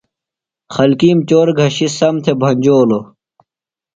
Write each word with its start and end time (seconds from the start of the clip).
خلکِیم 0.73 1.17
چور 1.29 1.47
گھشیۡ 1.59 1.91
سم 1.97 2.15
تھےۡ 2.23 2.37
بھنجولوۡ۔ 2.41 3.05